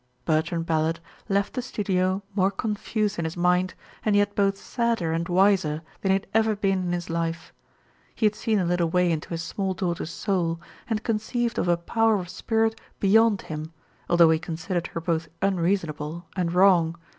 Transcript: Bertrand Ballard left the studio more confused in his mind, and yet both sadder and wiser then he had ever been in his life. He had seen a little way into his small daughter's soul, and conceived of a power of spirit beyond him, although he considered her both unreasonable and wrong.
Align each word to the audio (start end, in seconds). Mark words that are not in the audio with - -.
Bertrand 0.25 0.65
Ballard 0.65 0.99
left 1.29 1.53
the 1.53 1.61
studio 1.61 2.23
more 2.33 2.49
confused 2.49 3.19
in 3.19 3.25
his 3.25 3.37
mind, 3.37 3.75
and 4.03 4.15
yet 4.15 4.33
both 4.33 4.57
sadder 4.57 5.11
and 5.13 5.29
wiser 5.29 5.83
then 6.01 6.09
he 6.09 6.13
had 6.13 6.25
ever 6.33 6.55
been 6.55 6.79
in 6.79 6.91
his 6.91 7.07
life. 7.07 7.53
He 8.15 8.25
had 8.25 8.33
seen 8.33 8.57
a 8.57 8.65
little 8.65 8.89
way 8.89 9.11
into 9.11 9.29
his 9.29 9.43
small 9.43 9.75
daughter's 9.75 10.09
soul, 10.09 10.59
and 10.89 11.03
conceived 11.03 11.59
of 11.59 11.67
a 11.67 11.77
power 11.77 12.15
of 12.15 12.29
spirit 12.29 12.81
beyond 12.99 13.43
him, 13.43 13.73
although 14.09 14.31
he 14.31 14.39
considered 14.39 14.87
her 14.87 15.01
both 15.01 15.27
unreasonable 15.39 16.25
and 16.35 16.51
wrong. 16.51 16.97